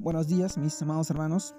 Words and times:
Buenos 0.00 0.28
días, 0.28 0.56
mis 0.56 0.80
amados 0.80 1.10
hermanos. 1.10 1.54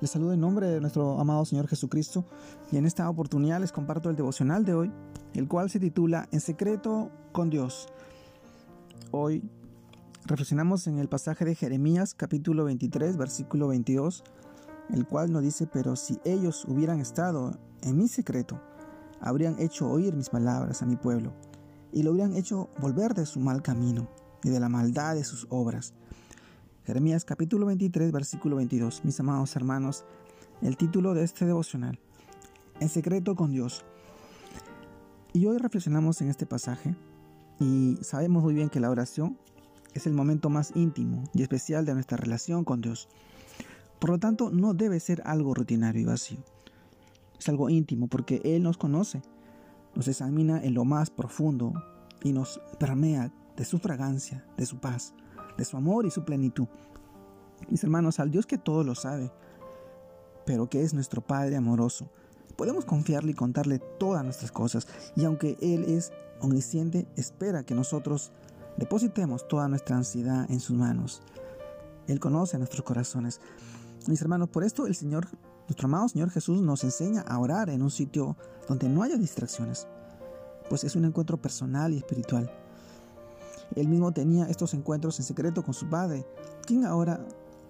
Les 0.00 0.10
saludo 0.10 0.32
en 0.32 0.40
nombre 0.40 0.66
de 0.68 0.80
nuestro 0.80 1.20
amado 1.20 1.44
Señor 1.44 1.68
Jesucristo 1.68 2.24
y 2.72 2.78
en 2.78 2.86
esta 2.86 3.10
oportunidad 3.10 3.60
les 3.60 3.72
comparto 3.72 4.08
el 4.08 4.16
devocional 4.16 4.64
de 4.64 4.72
hoy, 4.72 4.92
el 5.34 5.46
cual 5.48 5.68
se 5.68 5.78
titula 5.78 6.26
En 6.32 6.40
secreto 6.40 7.10
con 7.32 7.50
Dios. 7.50 7.88
Hoy 9.10 9.42
reflexionamos 10.24 10.86
en 10.86 10.98
el 10.98 11.10
pasaje 11.10 11.44
de 11.44 11.54
Jeremías 11.54 12.14
capítulo 12.14 12.64
23, 12.64 13.18
versículo 13.18 13.68
22, 13.68 14.24
el 14.88 15.06
cual 15.06 15.30
nos 15.30 15.42
dice, 15.42 15.66
pero 15.66 15.94
si 15.94 16.18
ellos 16.24 16.64
hubieran 16.66 17.00
estado 17.00 17.58
en 17.82 17.98
mi 17.98 18.08
secreto, 18.08 18.62
habrían 19.20 19.58
hecho 19.58 19.90
oír 19.90 20.14
mis 20.16 20.30
palabras 20.30 20.80
a 20.80 20.86
mi 20.86 20.96
pueblo 20.96 21.34
y 21.92 22.02
lo 22.02 22.12
hubieran 22.12 22.34
hecho 22.34 22.70
volver 22.80 23.12
de 23.12 23.26
su 23.26 23.40
mal 23.40 23.60
camino 23.60 24.08
y 24.42 24.48
de 24.48 24.58
la 24.58 24.70
maldad 24.70 25.16
de 25.16 25.24
sus 25.24 25.46
obras 25.50 25.92
Jeremías 26.86 27.24
capítulo 27.24 27.64
23, 27.64 28.12
versículo 28.12 28.56
22. 28.56 29.06
Mis 29.06 29.18
amados 29.18 29.56
hermanos, 29.56 30.04
el 30.60 30.76
título 30.76 31.14
de 31.14 31.24
este 31.24 31.46
devocional, 31.46 31.98
En 32.78 32.90
secreto 32.90 33.34
con 33.34 33.52
Dios. 33.52 33.86
Y 35.32 35.46
hoy 35.46 35.56
reflexionamos 35.56 36.20
en 36.20 36.28
este 36.28 36.44
pasaje 36.44 36.94
y 37.58 37.96
sabemos 38.02 38.42
muy 38.42 38.52
bien 38.52 38.68
que 38.68 38.80
la 38.80 38.90
oración 38.90 39.38
es 39.94 40.06
el 40.06 40.12
momento 40.12 40.50
más 40.50 40.72
íntimo 40.74 41.24
y 41.32 41.40
especial 41.40 41.86
de 41.86 41.94
nuestra 41.94 42.18
relación 42.18 42.64
con 42.64 42.82
Dios. 42.82 43.08
Por 43.98 44.10
lo 44.10 44.18
tanto, 44.18 44.50
no 44.50 44.74
debe 44.74 45.00
ser 45.00 45.22
algo 45.24 45.54
rutinario 45.54 46.02
y 46.02 46.04
vacío. 46.04 46.44
Es 47.38 47.48
algo 47.48 47.70
íntimo 47.70 48.08
porque 48.08 48.42
Él 48.44 48.62
nos 48.62 48.76
conoce, 48.76 49.22
nos 49.94 50.06
examina 50.06 50.62
en 50.62 50.74
lo 50.74 50.84
más 50.84 51.08
profundo 51.08 51.72
y 52.22 52.34
nos 52.34 52.60
permea 52.78 53.32
de 53.56 53.64
su 53.64 53.78
fragancia, 53.78 54.44
de 54.58 54.66
su 54.66 54.80
paz 54.80 55.14
de 55.56 55.64
su 55.64 55.76
amor 55.76 56.06
y 56.06 56.10
su 56.10 56.24
plenitud. 56.24 56.66
Mis 57.68 57.82
hermanos, 57.82 58.20
al 58.20 58.30
Dios 58.30 58.46
que 58.46 58.58
todo 58.58 58.84
lo 58.84 58.94
sabe, 58.94 59.32
pero 60.44 60.68
que 60.68 60.82
es 60.82 60.94
nuestro 60.94 61.20
Padre 61.20 61.56
amoroso, 61.56 62.10
podemos 62.56 62.84
confiarle 62.84 63.32
y 63.32 63.34
contarle 63.34 63.78
todas 63.78 64.24
nuestras 64.24 64.52
cosas, 64.52 64.86
y 65.16 65.24
aunque 65.24 65.56
Él 65.60 65.84
es 65.84 66.12
omnisciente, 66.40 67.06
espera 67.16 67.64
que 67.64 67.74
nosotros 67.74 68.32
depositemos 68.76 69.48
toda 69.48 69.68
nuestra 69.68 69.96
ansiedad 69.96 70.50
en 70.50 70.60
sus 70.60 70.76
manos. 70.76 71.22
Él 72.06 72.20
conoce 72.20 72.58
nuestros 72.58 72.84
corazones. 72.84 73.40
Mis 74.06 74.20
hermanos, 74.20 74.50
por 74.50 74.64
esto 74.64 74.86
el 74.86 74.94
Señor, 74.94 75.26
nuestro 75.68 75.86
amado 75.86 76.08
Señor 76.08 76.30
Jesús, 76.30 76.60
nos 76.60 76.84
enseña 76.84 77.22
a 77.22 77.38
orar 77.38 77.70
en 77.70 77.82
un 77.82 77.90
sitio 77.90 78.36
donde 78.68 78.88
no 78.88 79.02
haya 79.02 79.16
distracciones, 79.16 79.86
pues 80.68 80.84
es 80.84 80.96
un 80.96 81.06
encuentro 81.06 81.40
personal 81.40 81.92
y 81.92 81.98
espiritual. 81.98 82.50
Él 83.74 83.88
mismo 83.88 84.12
tenía 84.12 84.46
estos 84.46 84.74
encuentros 84.74 85.18
en 85.18 85.24
secreto 85.24 85.62
con 85.62 85.74
su 85.74 85.88
Padre, 85.88 86.26
quien 86.66 86.84
ahora, 86.84 87.20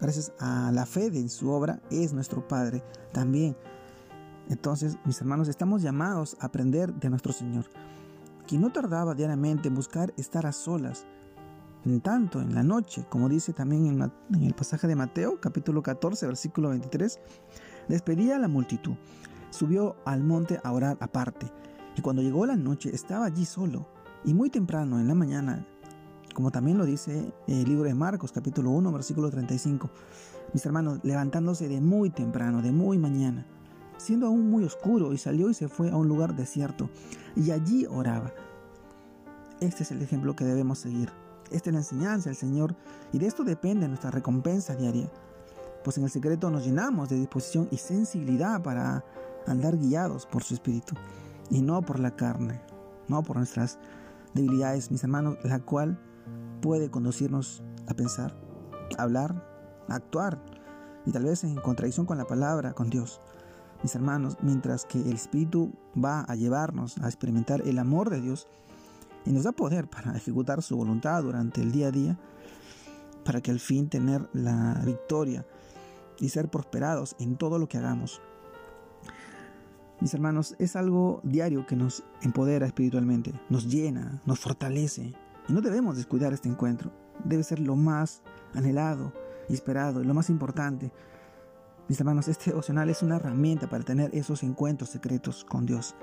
gracias 0.00 0.32
a 0.38 0.70
la 0.72 0.86
fe 0.86 1.10
de 1.10 1.28
su 1.28 1.50
obra, 1.50 1.80
es 1.90 2.12
nuestro 2.12 2.46
Padre 2.46 2.82
también. 3.12 3.56
Entonces, 4.48 4.98
mis 5.04 5.20
hermanos, 5.20 5.48
estamos 5.48 5.82
llamados 5.82 6.36
a 6.40 6.46
aprender 6.46 6.92
de 6.94 7.08
nuestro 7.08 7.32
Señor, 7.32 7.64
quien 8.46 8.60
no 8.60 8.72
tardaba 8.72 9.14
diariamente 9.14 9.68
en 9.68 9.74
buscar 9.74 10.12
estar 10.16 10.46
a 10.46 10.52
solas, 10.52 11.06
en 11.84 12.00
tanto 12.00 12.40
en 12.40 12.54
la 12.54 12.62
noche, 12.62 13.06
como 13.08 13.28
dice 13.28 13.52
también 13.52 13.86
en, 13.86 14.12
en 14.34 14.42
el 14.42 14.54
pasaje 14.54 14.86
de 14.86 14.96
Mateo, 14.96 15.40
capítulo 15.40 15.82
14, 15.82 16.26
versículo 16.26 16.70
23, 16.70 17.18
despedía 17.88 18.36
a 18.36 18.38
la 18.38 18.48
multitud, 18.48 18.94
subió 19.50 19.96
al 20.04 20.22
monte 20.22 20.60
a 20.62 20.72
orar 20.72 20.98
aparte, 21.00 21.50
y 21.96 22.02
cuando 22.02 22.22
llegó 22.22 22.44
la 22.44 22.56
noche 22.56 22.90
estaba 22.94 23.26
allí 23.26 23.46
solo, 23.46 23.86
y 24.24 24.34
muy 24.34 24.50
temprano 24.50 24.98
en 24.98 25.08
la 25.08 25.14
mañana 25.14 25.66
como 26.34 26.50
también 26.50 26.76
lo 26.76 26.84
dice 26.84 27.32
el 27.46 27.64
libro 27.64 27.84
de 27.84 27.94
Marcos 27.94 28.32
capítulo 28.32 28.70
1 28.70 28.92
versículo 28.92 29.30
35. 29.30 29.88
Mis 30.52 30.66
hermanos, 30.66 31.00
levantándose 31.02 31.68
de 31.68 31.80
muy 31.80 32.10
temprano, 32.10 32.60
de 32.60 32.72
muy 32.72 32.98
mañana, 32.98 33.46
siendo 33.96 34.26
aún 34.26 34.50
muy 34.50 34.64
oscuro, 34.64 35.12
y 35.12 35.18
salió 35.18 35.48
y 35.48 35.54
se 35.54 35.68
fue 35.68 35.90
a 35.90 35.96
un 35.96 36.08
lugar 36.08 36.36
desierto, 36.36 36.90
y 37.34 37.50
allí 37.50 37.86
oraba. 37.86 38.32
Este 39.60 39.84
es 39.84 39.90
el 39.90 40.02
ejemplo 40.02 40.36
que 40.36 40.44
debemos 40.44 40.78
seguir. 40.78 41.10
Esta 41.50 41.70
es 41.70 41.74
la 41.74 41.80
enseñanza 41.80 42.28
del 42.28 42.36
Señor, 42.36 42.76
y 43.12 43.18
de 43.18 43.26
esto 43.26 43.44
depende 43.44 43.88
nuestra 43.88 44.10
recompensa 44.10 44.74
diaria, 44.74 45.10
pues 45.82 45.98
en 45.98 46.04
el 46.04 46.10
secreto 46.10 46.50
nos 46.50 46.64
llenamos 46.64 47.08
de 47.08 47.16
disposición 47.16 47.68
y 47.70 47.76
sensibilidad 47.78 48.62
para 48.62 49.04
andar 49.46 49.76
guiados 49.76 50.26
por 50.26 50.42
su 50.42 50.54
Espíritu, 50.54 50.94
y 51.50 51.62
no 51.62 51.80
por 51.82 52.00
la 52.00 52.14
carne, 52.14 52.60
no 53.08 53.22
por 53.22 53.36
nuestras 53.36 53.78
debilidades, 54.34 54.90
mis 54.90 55.02
hermanos, 55.02 55.36
la 55.44 55.60
cual 55.60 55.98
puede 56.64 56.90
conducirnos 56.90 57.62
a 57.88 57.92
pensar, 57.92 58.34
a 58.96 59.02
hablar, 59.02 59.84
a 59.86 59.96
actuar 59.96 60.42
y 61.04 61.12
tal 61.12 61.24
vez 61.24 61.44
en 61.44 61.56
contradicción 61.56 62.06
con 62.06 62.16
la 62.16 62.26
palabra, 62.26 62.72
con 62.72 62.88
Dios. 62.88 63.20
Mis 63.82 63.94
hermanos, 63.94 64.38
mientras 64.40 64.86
que 64.86 64.98
el 64.98 65.12
Espíritu 65.12 65.74
va 66.02 66.22
a 66.22 66.34
llevarnos 66.36 66.96
a 67.02 67.06
experimentar 67.06 67.60
el 67.68 67.78
amor 67.78 68.08
de 68.08 68.22
Dios 68.22 68.48
y 69.26 69.32
nos 69.32 69.44
da 69.44 69.52
poder 69.52 69.90
para 69.90 70.16
ejecutar 70.16 70.62
su 70.62 70.74
voluntad 70.74 71.22
durante 71.22 71.60
el 71.60 71.70
día 71.70 71.88
a 71.88 71.90
día, 71.90 72.18
para 73.26 73.42
que 73.42 73.50
al 73.50 73.60
fin 73.60 73.90
tener 73.90 74.26
la 74.32 74.80
victoria 74.86 75.46
y 76.18 76.30
ser 76.30 76.48
prosperados 76.48 77.14
en 77.18 77.36
todo 77.36 77.58
lo 77.58 77.68
que 77.68 77.76
hagamos. 77.76 78.22
Mis 80.00 80.14
hermanos, 80.14 80.56
es 80.58 80.76
algo 80.76 81.20
diario 81.24 81.66
que 81.66 81.76
nos 81.76 82.04
empodera 82.22 82.64
espiritualmente, 82.64 83.38
nos 83.50 83.66
llena, 83.66 84.22
nos 84.24 84.40
fortalece, 84.40 85.12
y 85.48 85.52
no 85.52 85.60
debemos 85.60 85.96
descuidar 85.96 86.32
este 86.32 86.48
encuentro. 86.48 86.90
Debe 87.24 87.42
ser 87.42 87.60
lo 87.60 87.76
más 87.76 88.22
anhelado 88.54 89.12
y 89.48 89.54
esperado 89.54 90.02
y 90.02 90.04
lo 90.04 90.14
más 90.14 90.30
importante. 90.30 90.92
Mis 91.88 92.00
hermanos, 92.00 92.28
este 92.28 92.50
devocional 92.50 92.88
es 92.88 93.02
una 93.02 93.16
herramienta 93.16 93.68
para 93.68 93.84
tener 93.84 94.14
esos 94.14 94.42
encuentros 94.42 94.90
secretos 94.90 95.44
con 95.44 95.66
Dios. 95.66 95.94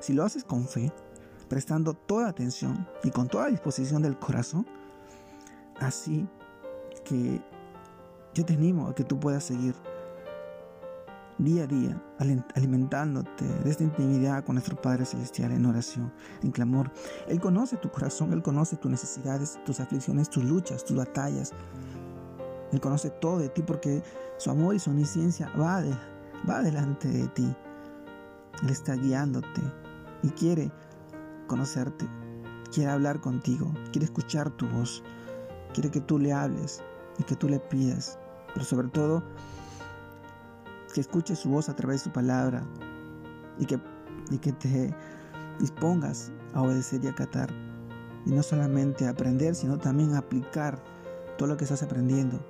Si 0.00 0.12
lo 0.12 0.24
haces 0.24 0.44
con 0.44 0.66
fe, 0.66 0.92
prestando 1.48 1.94
toda 1.94 2.28
atención 2.28 2.86
y 3.02 3.10
con 3.10 3.28
toda 3.28 3.46
disposición 3.46 4.02
del 4.02 4.18
corazón, 4.18 4.66
así 5.80 6.28
que 7.04 7.40
yo 8.34 8.44
te 8.44 8.54
animo 8.54 8.88
a 8.88 8.94
que 8.94 9.04
tú 9.04 9.18
puedas 9.18 9.44
seguir 9.44 9.74
día 11.38 11.64
a 11.64 11.66
día, 11.66 12.02
alimentándote 12.54 13.44
de 13.44 13.70
esta 13.70 13.84
intimidad 13.84 14.44
con 14.44 14.54
nuestro 14.54 14.80
Padre 14.80 15.04
Celestial 15.04 15.52
en 15.52 15.66
oración, 15.66 16.12
en 16.42 16.50
clamor. 16.50 16.90
Él 17.28 17.40
conoce 17.40 17.76
tu 17.76 17.90
corazón, 17.90 18.32
Él 18.32 18.42
conoce 18.42 18.76
tus 18.76 18.90
necesidades, 18.90 19.58
tus 19.64 19.80
aflicciones, 19.80 20.30
tus 20.30 20.44
luchas, 20.44 20.84
tus 20.84 20.96
batallas. 20.96 21.52
Él 22.72 22.80
conoce 22.80 23.10
todo 23.10 23.38
de 23.38 23.48
ti 23.48 23.62
porque 23.62 24.02
su 24.38 24.50
amor 24.50 24.74
y 24.74 24.78
su 24.78 24.90
omnisciencia 24.90 25.50
va, 25.58 25.82
va 26.48 26.62
delante 26.62 27.08
de 27.08 27.28
ti. 27.28 27.54
Él 28.62 28.70
está 28.70 28.94
guiándote 28.94 29.60
y 30.22 30.30
quiere 30.30 30.72
conocerte, 31.46 32.08
quiere 32.72 32.90
hablar 32.90 33.20
contigo, 33.20 33.72
quiere 33.92 34.06
escuchar 34.06 34.50
tu 34.50 34.66
voz, 34.68 35.02
quiere 35.74 35.90
que 35.90 36.00
tú 36.00 36.18
le 36.18 36.32
hables 36.32 36.82
y 37.18 37.24
que 37.24 37.36
tú 37.36 37.48
le 37.48 37.60
pidas, 37.60 38.18
pero 38.54 38.64
sobre 38.64 38.88
todo 38.88 39.22
que 40.96 41.02
escuches 41.02 41.40
su 41.40 41.50
voz 41.50 41.68
a 41.68 41.76
través 41.76 42.00
de 42.00 42.04
su 42.04 42.10
palabra 42.10 42.62
y 43.58 43.66
que, 43.66 43.78
y 44.30 44.38
que 44.38 44.50
te 44.52 44.94
dispongas 45.60 46.32
a 46.54 46.62
obedecer 46.62 47.04
y 47.04 47.08
acatar. 47.08 47.50
Y 48.24 48.30
no 48.30 48.42
solamente 48.42 49.06
aprender, 49.06 49.54
sino 49.54 49.76
también 49.76 50.14
aplicar 50.14 50.82
todo 51.36 51.50
lo 51.50 51.58
que 51.58 51.64
estás 51.64 51.82
aprendiendo 51.82 52.40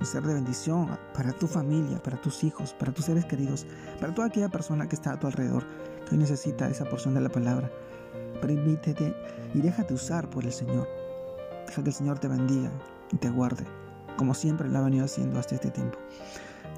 y 0.00 0.06
ser 0.06 0.22
de 0.22 0.32
bendición 0.32 0.98
para 1.12 1.32
tu 1.32 1.46
familia, 1.46 2.02
para 2.02 2.18
tus 2.18 2.42
hijos, 2.42 2.72
para 2.72 2.90
tus 2.90 3.04
seres 3.04 3.26
queridos, 3.26 3.66
para 4.00 4.14
toda 4.14 4.28
aquella 4.28 4.48
persona 4.48 4.88
que 4.88 4.96
está 4.96 5.12
a 5.12 5.18
tu 5.18 5.26
alrededor, 5.26 5.66
que 6.06 6.14
hoy 6.14 6.22
necesita 6.22 6.70
esa 6.70 6.86
porción 6.86 7.12
de 7.12 7.20
la 7.20 7.28
palabra. 7.28 7.70
Permítete 8.40 9.14
y 9.52 9.60
déjate 9.60 9.92
usar 9.92 10.30
por 10.30 10.46
el 10.46 10.52
Señor. 10.52 10.88
Deja 11.66 11.82
que 11.82 11.90
el 11.90 11.94
Señor 11.94 12.18
te 12.18 12.28
bendiga 12.28 12.72
y 13.12 13.18
te 13.18 13.28
guarde, 13.28 13.66
como 14.16 14.32
siempre 14.32 14.70
lo 14.70 14.78
ha 14.78 14.84
venido 14.84 15.04
haciendo 15.04 15.38
hasta 15.38 15.56
este 15.56 15.70
tiempo. 15.70 15.98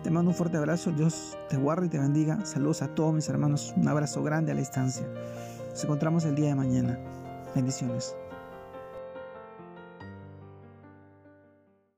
Te 0.02 0.10
mando 0.10 0.30
un 0.30 0.36
fuerte 0.36 0.56
abrazo, 0.56 0.90
Dios 0.90 1.38
te 1.48 1.56
guarde 1.56 1.86
y 1.86 1.88
te 1.88 1.98
bendiga. 1.98 2.44
Saludos 2.44 2.82
a 2.82 2.88
todos 2.88 3.14
mis 3.14 3.28
hermanos, 3.28 3.72
un 3.76 3.86
abrazo 3.86 4.22
grande 4.22 4.50
a 4.50 4.54
la 4.54 4.60
distancia. 4.60 5.06
Nos 5.70 5.84
encontramos 5.84 6.24
el 6.24 6.34
día 6.34 6.48
de 6.48 6.54
mañana. 6.56 6.98
Bendiciones. 7.54 8.16